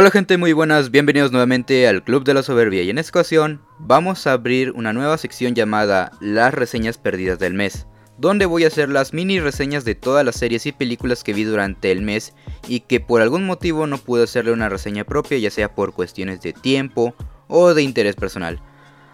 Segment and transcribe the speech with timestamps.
[0.00, 3.60] Hola gente muy buenas, bienvenidos nuevamente al Club de la Soberbia y en esta ocasión
[3.80, 8.68] vamos a abrir una nueva sección llamada Las reseñas perdidas del mes, donde voy a
[8.68, 12.32] hacer las mini reseñas de todas las series y películas que vi durante el mes
[12.68, 16.40] y que por algún motivo no pude hacerle una reseña propia ya sea por cuestiones
[16.42, 17.16] de tiempo
[17.48, 18.62] o de interés personal.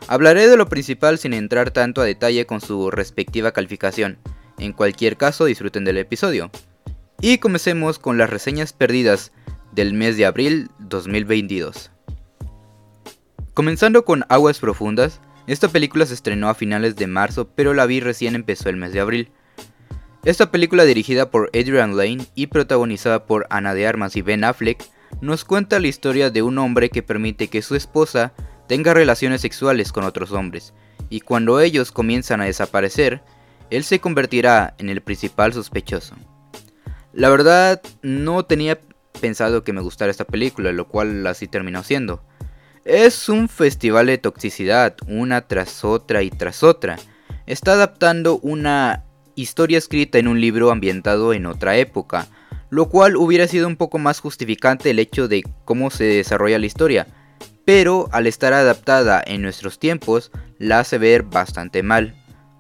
[0.07, 4.19] Hablaré de lo principal sin entrar tanto a detalle con su respectiva calificación,
[4.59, 6.51] en cualquier caso disfruten del episodio.
[7.23, 9.33] Y comencemos con las reseñas perdidas
[9.75, 11.91] del mes de abril 2022.
[13.55, 18.01] Comenzando con Aguas Profundas, esta película se estrenó a finales de marzo, pero la vi
[18.01, 19.31] recién empezó el mes de abril.
[20.25, 24.83] Esta película dirigida por Adrian Lane y protagonizada por Ana de Armas y Ben Affleck,
[25.21, 28.33] nos cuenta la historia de un hombre que permite que su esposa
[28.69, 30.73] tenga relaciones sexuales con otros hombres,
[31.11, 33.23] y cuando ellos comienzan a desaparecer,
[33.71, 36.15] él se convertirá en el principal sospechoso.
[37.13, 38.81] La verdad, no tenía
[39.21, 42.23] pensado que me gustara esta película, lo cual así terminó siendo.
[42.85, 46.97] Es un festival de toxicidad, una tras otra y tras otra.
[47.47, 52.27] Está adaptando una historia escrita en un libro ambientado en otra época,
[52.71, 56.67] lo cual hubiera sido un poco más justificante el hecho de cómo se desarrolla la
[56.67, 57.07] historia,
[57.65, 62.15] pero al estar adaptada en nuestros tiempos, la hace ver bastante mal.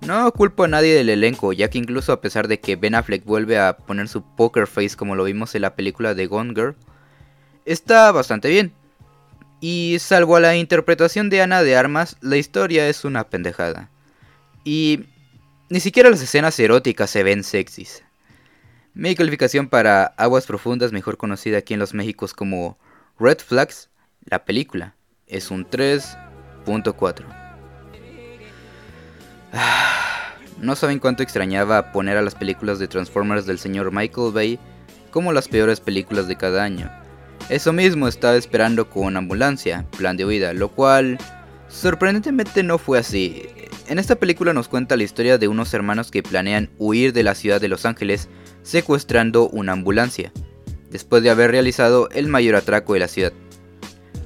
[0.06, 3.24] No culpo a nadie del elenco, ya que incluso a pesar de que Ben Affleck
[3.24, 6.76] vuelve a poner su poker face como lo vimos en la película de Gone Girl,
[7.64, 8.74] está bastante bien.
[9.60, 13.88] Y salvo a la interpretación de Ana de Armas, la historia es una pendejada.
[14.62, 15.06] Y
[15.70, 18.02] ni siquiera las escenas eróticas se ven sexys.
[18.92, 22.78] Mi calificación para Aguas Profundas, mejor conocida aquí en los Méxicos como
[23.18, 23.88] Red Flags,
[24.26, 24.96] la película,
[25.26, 27.24] es un 3.4.
[30.64, 34.58] No saben cuánto extrañaba poner a las películas de Transformers del señor Michael Bay
[35.10, 36.90] como las peores películas de cada año.
[37.50, 41.18] Eso mismo estaba esperando con Ambulancia, Plan de Huida, lo cual
[41.68, 43.42] sorprendentemente no fue así.
[43.88, 47.34] En esta película nos cuenta la historia de unos hermanos que planean huir de la
[47.34, 48.30] ciudad de Los Ángeles
[48.62, 50.32] secuestrando una ambulancia,
[50.88, 53.34] después de haber realizado el mayor atraco de la ciudad.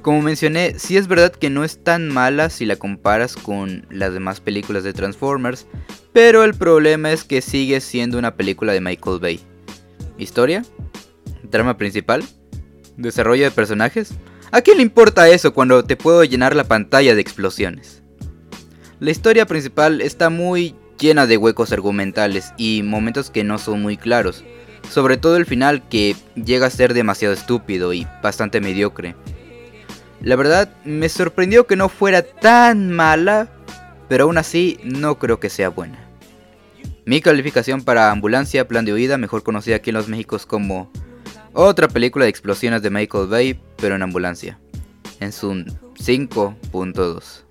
[0.01, 4.13] Como mencioné, sí es verdad que no es tan mala si la comparas con las
[4.13, 5.67] demás películas de Transformers,
[6.13, 9.39] pero el problema es que sigue siendo una película de Michael Bay.
[10.17, 10.63] ¿Historia?
[11.49, 12.23] ¿Trama principal?
[12.95, 14.13] ¿Desarrollo de personajes?
[14.51, 18.01] ¿A quién le importa eso cuando te puedo llenar la pantalla de explosiones?
[18.99, 23.97] La historia principal está muy llena de huecos argumentales y momentos que no son muy
[23.97, 24.43] claros,
[24.89, 29.15] sobre todo el final que llega a ser demasiado estúpido y bastante mediocre.
[30.21, 33.47] La verdad, me sorprendió que no fuera tan mala,
[34.07, 35.99] pero aún así no creo que sea buena.
[37.05, 40.91] Mi calificación para Ambulancia, Plan de Huida, mejor conocida aquí en los Méxicos como
[41.53, 44.59] otra película de explosiones de Michael Bay, pero en ambulancia.
[45.19, 45.65] Es un
[45.95, 47.43] 5.2.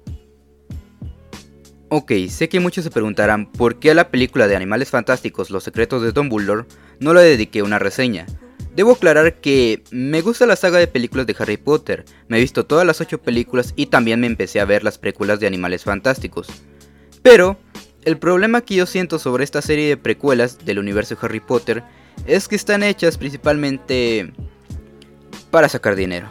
[1.91, 5.65] Ok, sé que muchos se preguntarán por qué a la película de Animales Fantásticos Los
[5.65, 6.67] Secretos de Dumbledore
[7.01, 8.27] no le dediqué una reseña,
[8.79, 12.65] Debo aclarar que me gusta la saga de películas de Harry Potter, me he visto
[12.65, 16.47] todas las 8 películas y también me empecé a ver las precuelas de Animales Fantásticos.
[17.21, 17.59] Pero,
[18.05, 21.83] el problema que yo siento sobre esta serie de precuelas del universo de Harry Potter
[22.25, 24.33] es que están hechas principalmente
[25.51, 26.29] para sacar dinero.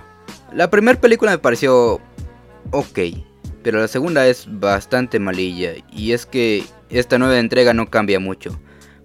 [0.54, 2.00] La primera película me pareció
[2.72, 3.00] ok,
[3.62, 8.58] pero la segunda es bastante malilla y es que esta nueva entrega no cambia mucho.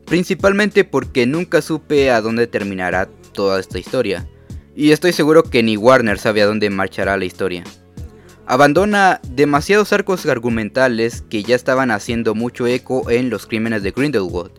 [0.06, 4.28] Principalmente porque nunca supe a dónde terminará toda esta historia,
[4.75, 7.65] y estoy seguro que ni Warner sabe a dónde marchará la historia.
[8.47, 14.53] Abandona demasiados arcos argumentales que ya estaban haciendo mucho eco en los crímenes de Grindelwald,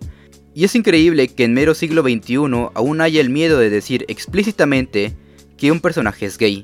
[0.54, 2.36] y es increíble que en mero siglo XXI
[2.74, 5.14] aún haya el miedo de decir explícitamente
[5.58, 6.64] que un personaje es gay.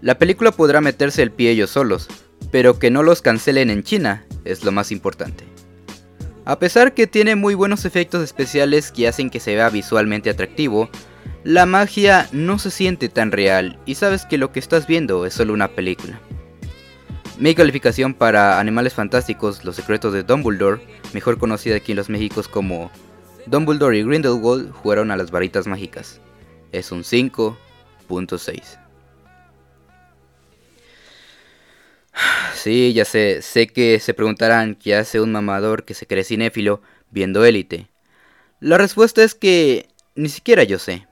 [0.00, 2.08] La película podrá meterse el pie ellos solos,
[2.50, 5.44] pero que no los cancelen en China es lo más importante.
[6.44, 10.90] A pesar que tiene muy buenos efectos especiales que hacen que se vea visualmente atractivo,
[11.44, 15.34] la magia no se siente tan real y sabes que lo que estás viendo es
[15.34, 16.18] solo una película.
[17.38, 20.80] Mi calificación para Animales Fantásticos, Los Secretos de Dumbledore,
[21.12, 22.90] mejor conocida aquí en los Méxicos como
[23.46, 26.18] Dumbledore y Grindelwald jugaron a las varitas mágicas,
[26.72, 28.78] es un 5.6.
[32.54, 36.80] Sí, ya sé, sé que se preguntarán qué hace un mamador que se cree cinéfilo
[37.10, 37.88] viendo Élite.
[38.60, 41.06] La respuesta es que ni siquiera yo sé.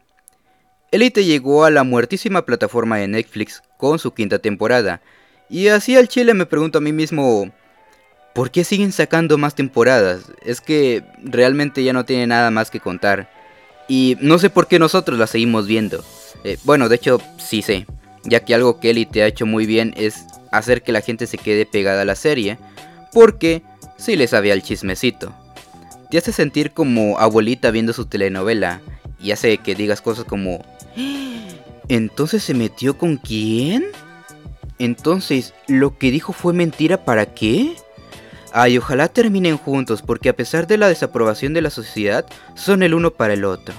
[0.93, 5.01] Elite llegó a la muertísima plataforma de Netflix con su quinta temporada.
[5.49, 7.51] Y así al chile me pregunto a mí mismo,
[8.35, 10.25] ¿por qué siguen sacando más temporadas?
[10.45, 13.31] Es que realmente ya no tiene nada más que contar.
[13.89, 16.05] Y no sé por qué nosotros la seguimos viendo.
[16.45, 17.87] Eh, bueno, de hecho, sí sé,
[18.25, 21.39] ya que algo que Elite ha hecho muy bien es hacer que la gente se
[21.39, 22.59] quede pegada a la serie,
[23.13, 23.63] porque
[23.97, 25.35] sí le sabía el chismecito.
[26.11, 28.83] Te hace sentir como abuelita viendo su telenovela
[29.23, 30.65] y hace que digas cosas como
[31.89, 33.85] ¿Entonces se metió con quién?
[34.79, 37.77] Entonces, ¿lo que dijo fue mentira para qué?
[38.53, 42.95] Ay, ojalá terminen juntos, porque a pesar de la desaprobación de la sociedad, son el
[42.95, 43.75] uno para el otro.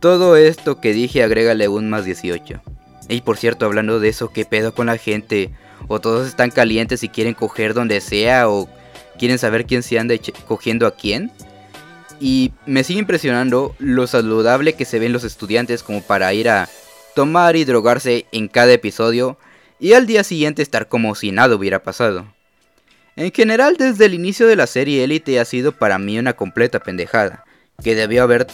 [0.00, 2.62] Todo esto que dije agrégale un más 18.
[3.08, 5.50] Y por cierto, hablando de eso, ¿qué pedo con la gente?
[5.88, 8.68] O todos están calientes y quieren coger donde sea, o
[9.18, 10.14] quieren saber quién se anda
[10.46, 11.32] cogiendo a quién.
[12.20, 16.68] Y me sigue impresionando lo saludable que se ven los estudiantes como para ir a
[17.14, 19.38] tomar y drogarse en cada episodio
[19.80, 22.26] y al día siguiente estar como si nada hubiera pasado.
[23.16, 26.78] En general, desde el inicio de la serie Elite ha sido para mí una completa
[26.78, 27.44] pendejada,
[27.82, 28.46] que debió haber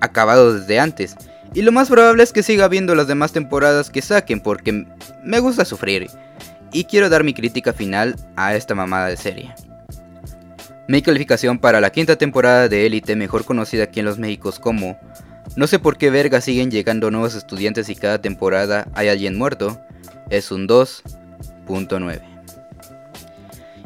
[0.00, 1.16] acabado desde antes,
[1.54, 4.86] y lo más probable es que siga viendo las demás temporadas que saquen porque
[5.24, 6.10] me gusta sufrir,
[6.72, 9.54] y quiero dar mi crítica final a esta mamada de serie.
[10.86, 14.98] Mi calificación para la quinta temporada de Elite, mejor conocida aquí en los Méxicos como
[15.56, 19.80] No sé por qué verga siguen llegando nuevos estudiantes y cada temporada hay alguien muerto,
[20.28, 22.20] es un 2.9.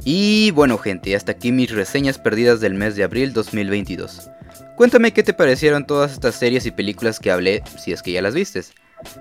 [0.05, 4.31] Y bueno gente, hasta aquí mis reseñas perdidas del mes de abril 2022.
[4.75, 8.23] Cuéntame qué te parecieron todas estas series y películas que hablé, si es que ya
[8.23, 8.73] las vistes.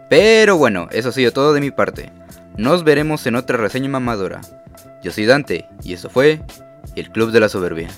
[0.10, 2.12] Pero bueno, eso ha sido todo de mi parte.
[2.58, 4.42] Nos veremos en otra reseña mamadora.
[5.04, 6.42] Yo soy Dante, y eso fue
[7.00, 7.90] el Club de la Soberbia.